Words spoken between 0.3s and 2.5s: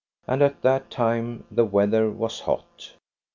at that time the weather was